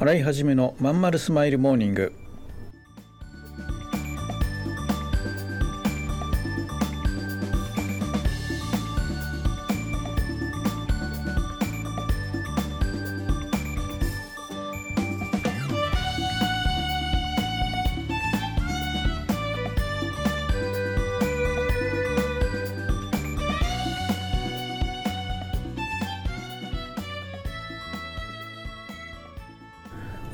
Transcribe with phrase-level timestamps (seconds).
[0.00, 2.12] 洗い始めのまんまるスマイルモーニング。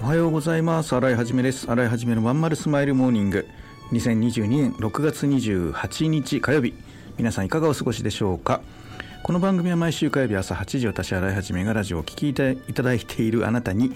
[0.04, 0.94] おはようございます。
[0.94, 1.66] 新井はじめです。
[1.66, 3.48] 新井はじめのまんまるスマイルモーニング。
[3.90, 6.74] 2022年6月28日火曜日。
[7.16, 8.60] 皆さんいかがお過ごしでしょうか？
[9.22, 13.92] この番組は毎週火曜日朝8時私新井はじめがラジオをお聞きいただいているあなたに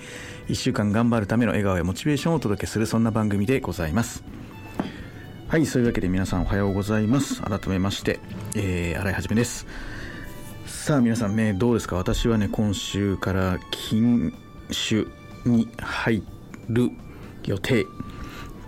[0.48, 4.24] 1週間頑張るための笑顔やモチベーションをお届けするそんな番組でございます。
[5.48, 7.42] はいそういうわけで皆さんおはようございます。
[7.42, 8.18] 改めまして、
[8.56, 9.66] えー、新井はじめです。
[10.64, 11.96] さあ皆さんねどうですか？
[11.96, 14.32] 私はね今週から禁
[14.70, 15.06] 酒
[15.44, 16.22] に入
[16.68, 16.90] る
[17.44, 17.86] 予定っ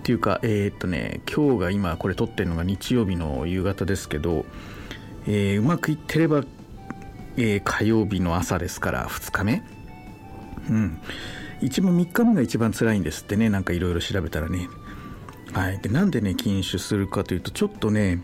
[0.03, 4.47] ていうかえー、っとね今日が今これ撮ってるのが日曜日の夕方ですけど、
[5.27, 6.45] えー、うまくいってれば、
[7.37, 9.63] えー、火曜日の朝ですから2日目。
[10.69, 10.99] うん。
[11.61, 14.69] 一番3日目が一番辛いんですってねなんかいろいろ調べたらね。
[15.53, 15.79] はい。
[15.81, 18.23] でなんでね禁酒するかというとちょっとね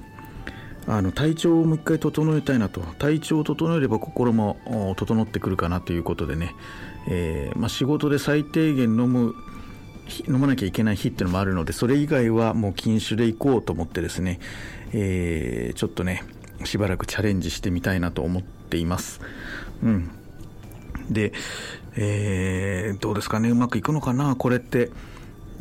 [0.89, 2.81] あの体調をもう一回整えたいなと。
[2.99, 6.55] 体調を整えれば心も整ってくるかなということでね、
[7.09, 9.35] えー、まあ、仕事で最低限飲む
[10.29, 14.39] 飲まなきゃいけない日っていうのもあるのでそれ以外はもう禁酒でいこうと思ってですね、
[14.93, 16.23] えー、ちょっとね
[16.65, 19.21] しばらくチャレンジしてみたいなと思っています。
[19.83, 20.11] うん。
[21.11, 21.33] で、
[21.97, 23.51] えー、どうですかね。
[23.51, 24.91] うまくいくのかなこれって。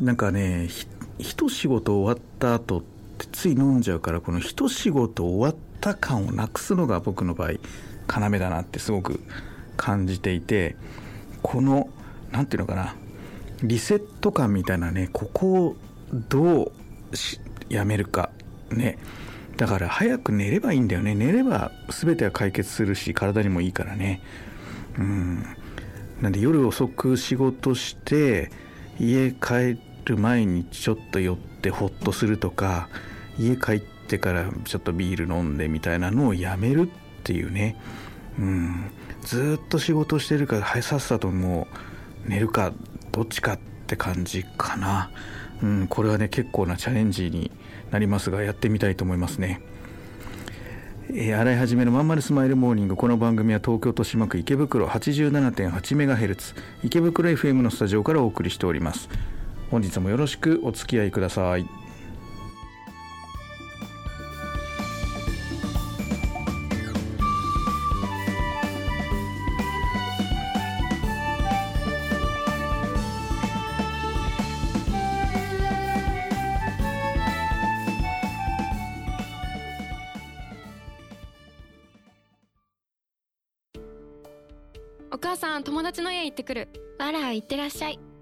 [0.00, 0.86] なんかねひ
[1.18, 9.20] 一仕事終わった後ってってつい飲んじゃうからこの一仕事終わった感をなくすのが僕の場合要だなってすごく
[9.76, 10.76] 感じていて
[11.42, 11.88] この
[12.30, 12.94] 何て言うのかな
[13.62, 15.76] リセット感みたいなねここを
[16.12, 16.72] ど
[17.10, 18.30] うしやめるか
[18.70, 18.98] ね。
[19.56, 21.14] だから早く寝ればいいんだよね。
[21.14, 24.20] 寝れば全ては解決するし体にもいいからね。
[24.98, 25.42] うん。
[26.20, 28.50] なんで夜遅く仕事して
[28.98, 32.88] 家帰る前にちょっと寄ってホッとするとか
[33.38, 37.76] 家帰ってからちょっとビール飲んでみたいなのをやめるっていうね。
[38.38, 38.90] うん。
[39.22, 41.66] ずっと仕事してるからはいさっさとも
[42.26, 42.72] う寝るか
[43.12, 45.10] どっちかって感じかな。
[45.62, 45.86] うん。
[45.88, 47.50] これはね結構なチャレンジに
[47.90, 49.60] なりますがやってみたいと思いますね。
[51.10, 52.96] えー、洗い始めのまんまるスマイルモーニング。
[52.96, 59.08] この番組は東京豊島区池袋 87.8MHz 池袋 FM のスタジオからお送りしております。
[59.70, 61.66] 本日もよろしくお付き合いください。
[85.10, 86.68] お母さん友達の家行ってくる。
[86.98, 87.98] あら行ってらっしゃい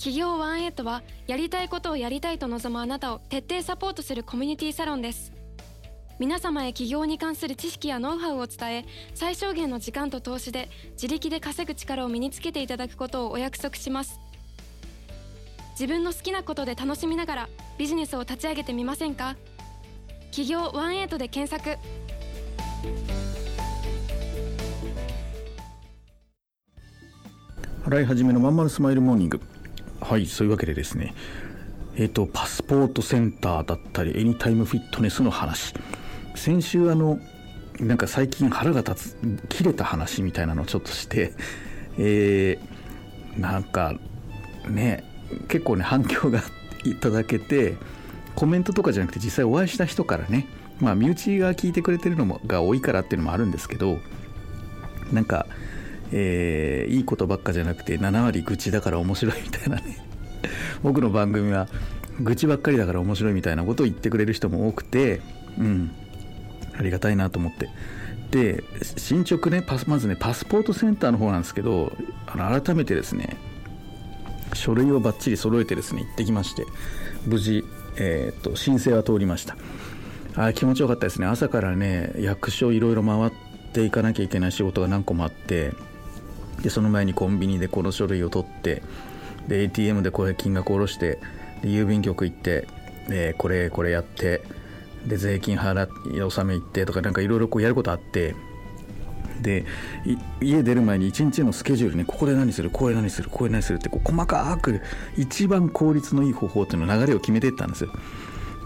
[0.00, 5.30] 企業ワンエイトはやりたいことをやりたいと望むあなたを徹底サポートするコミュニティサロンです。
[6.18, 14.18] 皆様へ起業に関する知識やノウハウを伝え最小限の時間と投資で自力で稼ぐ力を身につけていただくことをお約束します。
[15.72, 19.36] 自分の好きなことで楽しみながらビジネスを立ち上げてみませんか？
[20.30, 21.78] 企業ワンエイトで検索。
[27.84, 29.42] 洗い始めのまんまるスマイルモーニング。
[30.00, 31.14] はいそういうわけでですね
[31.96, 35.74] えっ、ー、とパスポートセンターだったりエニタイムフィットネスの話。
[36.34, 37.18] 先週あの
[37.80, 41.32] なんか最近腹が立つ切れた話みたいなのをちょっとして
[41.98, 43.94] えー、なんか
[44.68, 45.04] ね
[45.48, 46.42] 結構ね反響が
[46.84, 47.76] いただけて
[48.34, 50.46] コメントとかじゃなくて実際お会いした人からね
[50.80, 53.98] まあ身内が聞いてくれてるのが多いからっていうのもあるんですけど
[55.12, 55.46] なんか
[56.12, 59.98] えー、いいことばっかじゃなくて7割愚痴だから面白いみたいなね。
[60.82, 61.68] 僕の番組は
[62.20, 65.20] 愚痴ばっかりだから面白いみたいなことを言ってくれる人も多くて
[65.58, 65.90] うん。
[66.76, 67.68] ありがたいなと思って。
[68.30, 68.62] で
[68.96, 71.92] 進捗ねパスまずねパスポートセンターの方なんですけど
[72.26, 73.36] あの改めてですね
[74.54, 76.64] 書類をばっちり揃えてですね行ってきまして
[77.26, 77.64] 無事、
[77.96, 79.56] えーと、申請は通りました。
[80.36, 81.26] あ気持ちよかったですね。
[81.26, 83.32] 朝からね役所いろいろ回っ
[83.72, 85.72] ていかなきゃいけない仕事が何個もあって
[86.62, 88.82] でその前にコンビニでこの書類を取って
[89.48, 91.18] で ATM でこれ金額下ろして
[91.62, 92.66] で郵便局行って、
[93.08, 94.42] でこれこれやって
[95.06, 98.34] で税金払い納め行ってとかなんかいろいろこうやることあって
[99.40, 99.64] で
[100.40, 104.80] 家出る前に一日のスケジュールにここで何するここで何するここで何するってこう細かく
[105.16, 107.84] 一番効率のいい方法っていうの流れを決めていったんです。
[107.84, 107.92] よ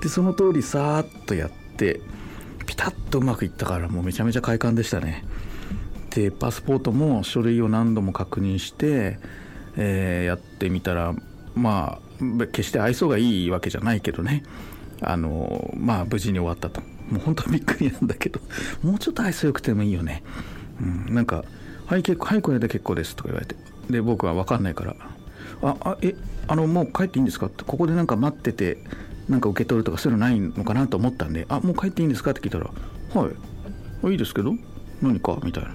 [0.03, 2.01] でその通りさーっとやって
[2.67, 5.25] ピタッとうまくいったからもうめちゃめちゃ快感でしたね。
[6.15, 9.19] でパスポートも書類を何度も確認して、
[9.77, 11.15] えー、やってみたら
[11.55, 14.45] まあ決して愛想がいいわけじゃないけどね。
[15.01, 16.81] あのまあ無事に終わったと。
[17.11, 18.41] もう本当びっくりなんだけど。
[18.83, 20.23] もうちょっと愛想よくてもいいよね。
[20.81, 21.45] うん、なんか
[21.87, 23.57] 「はい結構はいこれで結構です」とか言われて。
[23.91, 24.97] で僕は分かんないから
[25.63, 26.15] 「ああえ
[26.47, 27.65] あのもう帰っていいんですか?」って。
[27.65, 28.79] ここでなんか待ってて
[29.29, 32.71] なんか受け取るとかそういうのないのかなと思ったんで「あもう帰っていいんですか?」って聞いたら
[33.21, 34.13] 「はい。
[34.13, 34.55] いいですけど。
[35.03, 35.71] 何か?」みたいな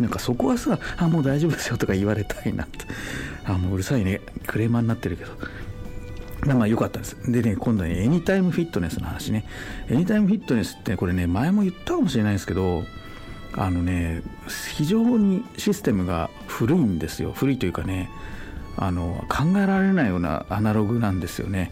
[0.00, 2.86] なんかそこはさ「あもう大丈夫ですよ」とか言われたいなって
[3.44, 5.32] あもううるさいねクレーマーになってるけど
[6.46, 7.16] まあまあ良かったです。
[7.30, 9.44] でね、今度ね、エニタイムフィットネスの話ね。
[9.88, 12.82] エニタイムフィットネスってこれね、前も言ったかもしれないですけど、
[13.54, 14.22] あのね
[14.74, 18.10] 非常にシステムが古いんですよ古いというかね
[18.76, 21.70] あの考えられないようなアナログなんですよね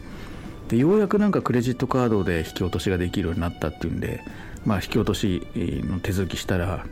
[0.71, 4.23] でようやくなんかクレジットカードで引き落としができるようになったっていうんで、
[4.65, 6.87] まあ、引き落としの手続きしたら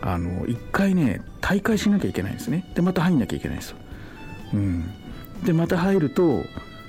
[0.00, 2.64] あの1回ね大会しなきゃいけないんですね。
[2.74, 3.76] でまた入んなきゃいけないんですよ、
[4.54, 4.90] うん、
[5.44, 6.42] でまた入ると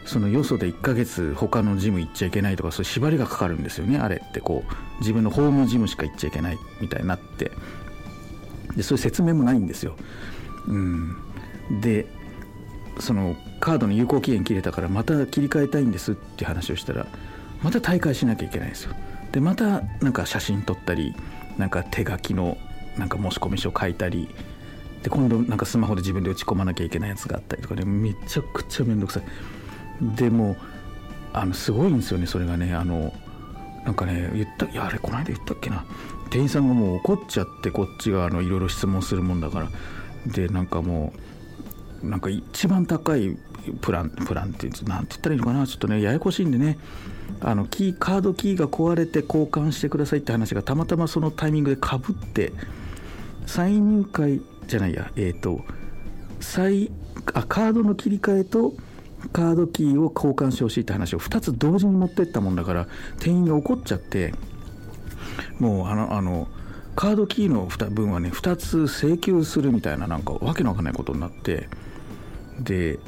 [0.06, 4.00] そのよそで1ヶ月他のジム行っちゃいけないとかそういう縛りがかかるんですよね。
[4.00, 7.52] あれってこう自分のホームジムしか行っちゃいけないみたいになって。
[8.76, 9.96] でそういう説明もないんですよ。
[10.68, 11.16] うん、
[11.82, 12.08] で
[13.00, 17.08] そのカードの有効期限切れたからまた切り替えたいんですって話をしたら
[17.62, 18.94] また大会しなきゃいけないんですよ。
[19.32, 21.16] でまたなんか写真撮ったり
[21.58, 22.58] なんか手書きの
[22.98, 24.28] なんか申し込み書書いたり
[25.02, 29.24] で今度なんかスマホで自分で打ち込まなきゃいけないやつがあったりとかねめちゃくちゃ面倒くさい。
[30.18, 30.58] でも
[31.32, 33.14] あのすごいんですよねそれがねあの
[33.86, 35.86] なんかね言ったいやあれこの間言ったっけな
[36.30, 39.70] 店員さんがもう怒っちゃってこっちがいろいろ質問するもんだから
[40.26, 41.14] でなんかも
[42.04, 43.38] うなんか一番高い
[43.82, 46.78] プランプランって何て言ったらいいのかなちょっとねややこしいんでね
[47.42, 52.54] あのキーカードキーが壊れて交換してくださいって話がたまたまそのタイミングでかぶって
[53.46, 55.62] 再入会じゃないやえっ、ー、と
[56.40, 56.92] 再
[57.34, 58.74] あカードの切り替えと
[59.32, 62.88] カードキーを交換してほしいって話を2つ同時に持ってったもんだから
[63.20, 64.34] 店員が怒っちゃって
[65.60, 66.48] もうあのあの
[66.96, 71.70] カードキーの分はね2つ請求するみたいななんかわけのわかんないことになって
[72.60, 73.00] で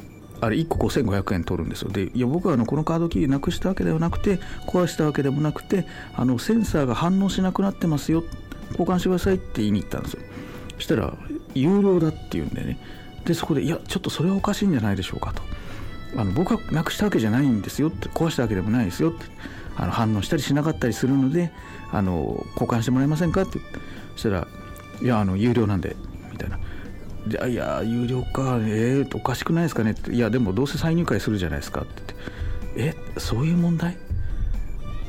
[0.45, 1.89] あれ1個5500円取るんですよ。
[1.89, 8.24] でいや僕はあのこのカードキーなくしたわけではなくて壊したわけでもなくてあのセンサーが反応しなくなってますよ。
[8.71, 10.19] 交換してくださいって言いに行ったんですよ。
[10.75, 11.13] そしたら
[11.53, 12.80] 有料だって言うんでね。
[13.25, 15.42] でそこでいやちょっとそれはおかしいんじゃないでしょうかと。
[16.18, 19.25] あの僕はなくしたわけじゃないんですよって壊したわけでもないですよって
[19.75, 21.51] あの反応したりしなかったりするので
[21.92, 23.59] あの交換してもらえませんかって。
[24.13, 24.47] そしたら
[25.01, 25.95] 「いやあの有料なんで」
[26.31, 26.57] みたいな
[27.27, 32.16] 「でいや有料かえー、おかしくないですかね」って「いやでもどうせ再入会するじゃないですか」って
[32.77, 33.97] 言って「えそういう問題？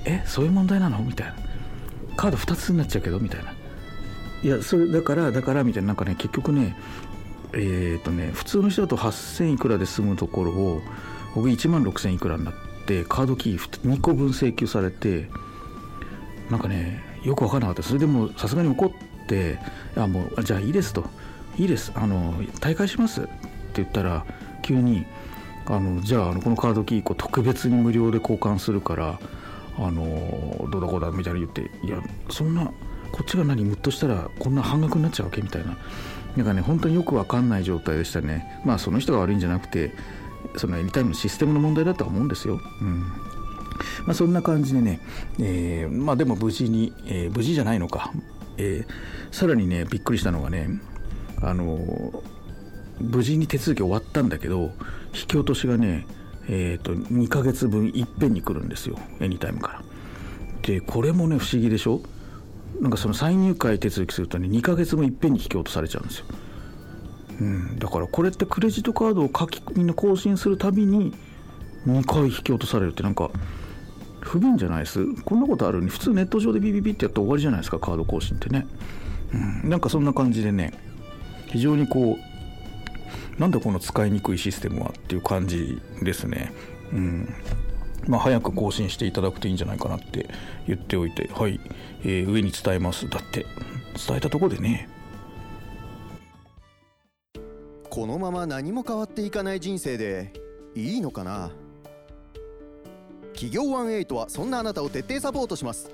[0.04, 1.34] えそういう問題なの?」みたいな
[2.16, 3.52] 「カード2つになっちゃうけど」みたいな
[4.42, 5.88] 「いやそれだからだから」みたいな。
[5.88, 6.76] なんかね結局ね
[7.52, 10.82] えっ、ー、とね普通の人だと8000いくらで済むところを
[11.34, 12.54] 僕1万6000いくらになっ
[12.86, 15.28] てカードキー2個分請求されて
[16.50, 17.82] なんかねよく分からなかった。
[17.82, 19.58] それでもさすがに怒って
[19.96, 21.04] 「あもうじゃあいいです」と
[21.58, 21.92] 「いいです。
[21.94, 23.30] あの大会します」って
[23.76, 24.24] 言ったら
[24.62, 25.06] 急に
[25.66, 29.18] 「あのじゃあこのカードキー特別に無料で交換するから
[29.78, 31.98] あのどうだこうだ」みたいに言って「いや
[32.30, 32.64] そんな
[33.12, 35.76] こっちが何ムッとしたらこんな半額になっちゃうわけ?」みたいな。
[36.36, 38.60] なんかね本当によく分かんない状態でしたね。
[38.62, 39.94] まあその人が悪いんじゃなくて
[40.56, 42.60] そのエニタイムのシステムの問題だとは思うんですよ。
[42.82, 43.00] うん。
[44.06, 45.00] まあ、そんな感じでね、
[45.38, 48.12] えー、まあでも無事に、えー、無事じゃないのか、
[48.56, 50.68] えー、さらにねびっくりしたのがね
[51.42, 52.22] あの
[53.00, 54.72] 無事に手続き終わったんだけど
[55.14, 56.06] 引き落としがね
[56.48, 59.82] えーと、2ヶ月分いっぺんに来るんですよエニタイムから。
[60.62, 62.00] でこれもね不思議でしょ？
[62.80, 66.26] なんかその再入会手続きするとね2ヶ月もいっぺんに引き落とされちゃうんですよ、
[67.40, 71.14] うん、だからこれってクレジットカードを書き込みんな更新するたびに
[71.86, 73.30] 2回引き落とされるってなんか
[74.20, 75.04] 不便じゃないです？
[75.24, 78.66] こんなことあるのに普通ネット上でビビビってやったら終わりじゃないですかカード更新ってね、
[79.62, 80.72] うん、なんかそんな感じでね
[81.46, 86.52] 非常にこうなんでこの使いにくいシステムはっていう感じですね。
[86.92, 87.34] うん
[88.06, 90.28] まあ、早く更新していただくといいんじゃないかなって
[90.68, 91.60] 言っておいて、はい、
[92.04, 93.08] えー、上に伝えます。
[93.08, 93.46] だって、
[94.06, 94.88] 伝えたとこでね。
[97.90, 100.32] このまま何も変わっていかない人生で
[100.76, 101.50] いいのかな？
[103.36, 105.90] 企業18はそんなあなたを徹底サポートします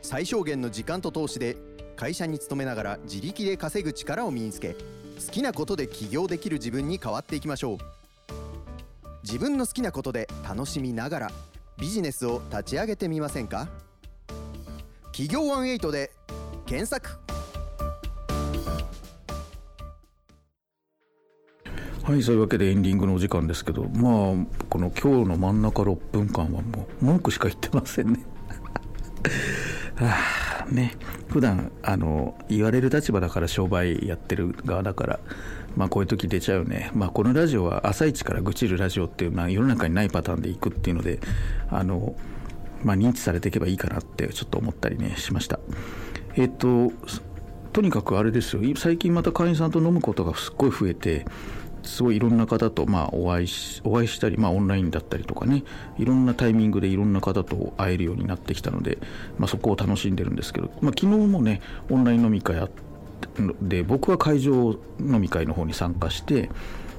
[0.00, 1.56] 最小限の時間と投資で
[2.00, 7.78] 会社に勤めながら自力で稼ぐ力を身につけ好きなことで起業できる自分に変わっていきましょう。
[9.22, 11.30] 自分の好きなことで楽しみながら
[11.78, 13.68] ビジネスを立ち上げてみませんか？
[15.12, 16.10] 企業18で
[16.64, 17.10] 検索。
[22.02, 24.12] はいそういうわけでエンディングのお時間ですけどまあ
[24.70, 28.24] この今日の真ん中6分間はもう文句しか言ってませんね。
[30.00, 30.94] あね
[31.28, 35.20] 普段あの言われる立場だから商売やってる側だから
[35.76, 36.90] まあこういう時出ちゃうね。
[36.94, 41.20] まあこのラジオは朝一から愚痴るラジオっていうまあ世の中にないパターンでいくっていうので
[41.70, 42.14] あの
[42.82, 45.60] まあ認知されていけばいいかなってちょっと思ったりねしました。
[46.36, 46.92] えっ、と
[47.72, 48.62] とにかくあれですよ。
[48.76, 51.24] 最近また会員さんと飲むことがすっごい増えて
[51.82, 55.64] すごいいろんな方とまあお会いしお会いしたり、まあ、オンラインだったりとかね
[55.98, 58.98] いろんなタイミングでいろんな方と会えるようになってきたので、
[59.38, 61.60] まあ、そこを楽しんでるんですけど、まあ、昨日もね
[61.90, 62.68] オンライン飲み会あ
[63.62, 66.50] で僕は会場飲み会の方に参加して、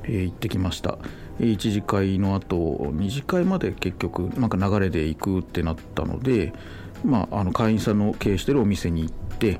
[0.04, 0.98] えー、行ってきました、
[1.40, 6.54] 1次会の後2次会まで結局なんか流れで行くってなったので、
[7.04, 9.60] まあ、あの会員さんの経営してるお店に行って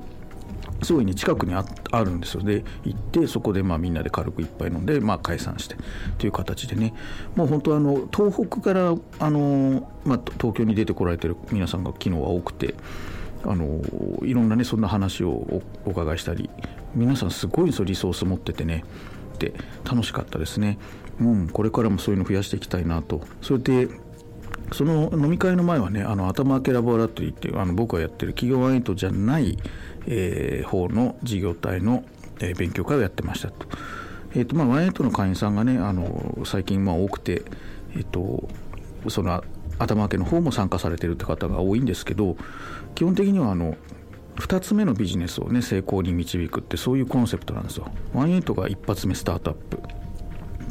[0.82, 1.64] すごいね近くにあ
[2.04, 2.42] るんですよ。
[2.42, 5.76] で行ってそこでまあみんなで軽く一杯飲んで、まあ、解散して
[6.18, 6.94] という形でね。
[7.34, 12.74] もう本当あの東北からあの、まあ、東京に出てこられてる皆さんが昨日は多くて
[13.44, 13.80] あの
[14.22, 16.50] いろんなねそんな話をお伺いしたり
[16.94, 18.84] 皆さんすごいリソース持っててね。
[19.38, 19.52] で
[19.84, 20.78] 楽しかったですね、
[21.18, 23.22] うん、これからもそういうの増やしていきたいなと。
[23.40, 23.88] それで
[24.72, 29.58] その飲み会の前はねあの頭開けラボラトリーっていうあの僕がやってる企業ワイトじゃない
[30.06, 32.04] えー、方の事業体の、
[32.40, 33.66] えー、勉強会をやってましたと。
[34.34, 37.42] えーとまあ、ワンエイトの会員さんがねあの最近まあ多くて、
[37.94, 38.48] えーと、
[39.08, 39.44] その
[39.78, 42.36] 頭明けの方も参加されてるって方が多いんですけど
[42.94, 43.76] 基本的にはあの
[44.36, 47.90] 2つ目のビジネスをね成功に導くってそういうコンセプトなんですよ。
[48.14, 49.78] ワンエイトが一発目スタートアップ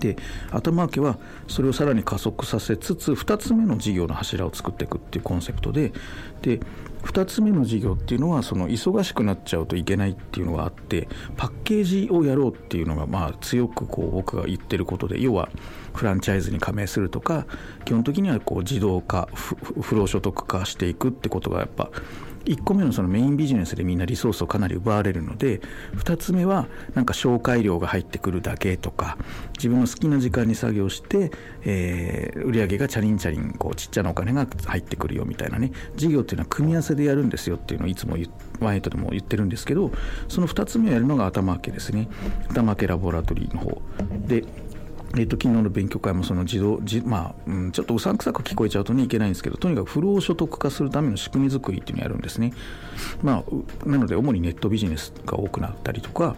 [0.02, 0.18] で
[0.50, 5.94] 頭明けはそれをさらに加速させつつ2つ目の事業の柱を作っていくっていうコンセプトで
[6.42, 6.60] で
[7.04, 15.50] 2つ目の事業っていうのはその忙しくなっちゃうといけないっていうのがあってパッケージをやろうっていうのがまあ強くこう僕が言ってることで要は
[15.94, 17.46] フランチャイズに加盟するとか
[17.86, 21.90] 基本的にはこう自動化不労所得化していくってことがやっぱ
[22.46, 25.62] 1個目のそのメインビジネスでみんなリソースをかなり奪われるので
[25.96, 29.18] 2つ目はなんか紹介料が入ってくるだけとか
[29.58, 31.32] 自分の好きな時間に作業して、
[31.64, 35.72] えー、売上がチャリンチャリンこうちっちゃなお金が入ってくるよみたいなね。
[35.96, 38.16] 事業っていうのは組み合わせでやるんですよっていうのをいつも
[38.60, 39.92] ワイエットでも言ってるんですけど
[40.28, 42.10] その2つ目をやるのが頭開けですね。
[42.50, 43.82] 頭開けラボラトリーの方。
[44.28, 44.46] で
[45.18, 52.54] えっと、昨日の勉強会もその自動じ、まあうん、ちょっとうさんくさく聞こえちゃうとねいけないんですけどとにかく不労所得化するための仕組み作りっていうのをやるんですね、
[53.22, 53.44] ま
[53.86, 56.36] あ、なので主にネットビジネスが多くなったりとか、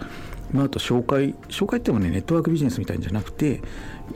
[0.51, 3.61] まあ、あと紹介紹介ってもねネットワークビジネスみたいんじゃなくて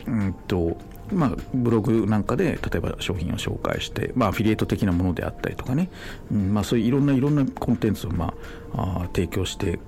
[0.05, 0.77] うんと
[1.11, 5.89] まあ、ブログなんかで例えば商品を紹介して、まあ、アフィリエイト的なものであったりとかね、
[6.31, 8.33] うんまあ、そういういろんないろんなコンテンツを、ま
[8.73, 9.79] あ、あ提供して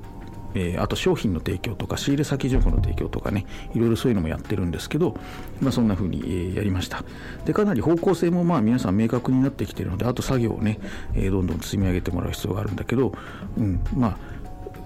[0.55, 5.15] えー、あと商品の提供とか仕入れ先情報の提供とかねいろいろそういうのもやってるんですけど、
[5.61, 7.03] まあ、そんな風に、えー、やりました。
[7.45, 10.79] でかなり方向性もまあ皆さん明確になってきてるのであと作業をね、
[11.13, 13.13] えー、どんどん積み上げてもらう必要があるんだけど、
[13.57, 14.38] うん、まあ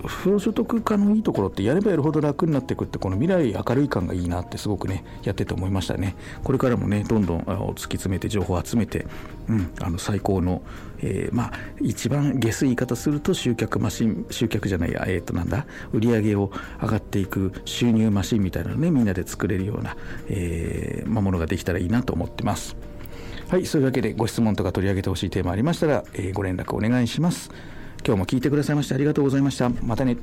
[0.07, 6.15] 不労所得化のいいところってやればやるほど楽になっていくってこの未来明るい感がいいなってすごくねやってて思いましたね。
[6.43, 9.05] これからもねどんどん突き詰めて情報を集めて、
[9.47, 10.61] うん、あの最高の、
[10.99, 19.95] えー、まあ一番下水言い方すると集客マシン集客じゃないやえっ、ー、となんだ売り上げを上がっていく収入マシンみたいなのねみんなで作れるような、
[20.27, 22.75] えーまあ、ものができたらいいなと思ってます。
[23.49, 27.51] はいそういうわけでご質問とか取り上げてほしいテーマありましたら、えー、ご連絡お願いします。
[28.05, 29.69] 今日も聞いてくださいましてありがとうございました。
[29.69, 30.17] またね。